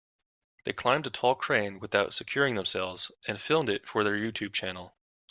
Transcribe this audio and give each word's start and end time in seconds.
They 0.63 0.73
climbed 0.73 1.05
a 1.05 1.11
tall 1.11 1.35
crane 1.35 1.79
without 1.79 2.15
securing 2.15 2.55
themselves 2.55 3.11
and 3.27 3.39
filmed 3.39 3.69
it 3.69 3.87
for 3.87 4.03
their 4.03 4.17
YouTube 4.17 4.51
channel. 4.51 4.95